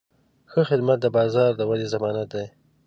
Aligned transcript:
ښه 0.51 0.61
خدمت 0.69 0.97
د 1.01 1.07
بازار 1.17 1.51
د 1.55 1.61
ودې 1.69 1.87
ضمانت 1.93 2.27
دی. 2.35 2.45